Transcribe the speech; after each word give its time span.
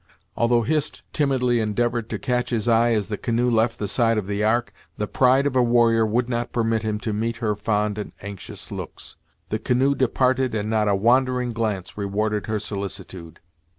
Although 0.35 0.63
Hist 0.63 1.03
timidly 1.13 1.59
endeavored 1.59 2.09
to 2.09 2.17
catch 2.17 2.49
his 2.49 2.67
eye 2.67 2.93
as 2.93 3.07
the 3.07 3.19
canoe 3.19 3.51
left 3.51 3.77
the 3.77 3.87
side 3.87 4.17
of 4.17 4.25
the 4.25 4.43
Ark, 4.43 4.73
the 4.97 5.05
pride 5.05 5.45
of 5.45 5.55
a 5.55 5.61
warrior 5.61 6.07
would 6.07 6.27
not 6.27 6.51
permit 6.51 6.81
him 6.81 6.99
to 7.01 7.13
meet 7.13 7.37
her 7.37 7.55
fond 7.55 7.99
and 7.99 8.11
anxious 8.19 8.71
looks. 8.71 9.17
The 9.49 9.59
canoe 9.59 9.93
departed 9.93 10.55
and 10.55 10.71
not 10.71 10.87
a 10.87 10.95
wandering 10.95 11.53
glance 11.53 11.99
rewarded 11.99 12.47
her 12.47 12.57
solicitude. 12.57 13.41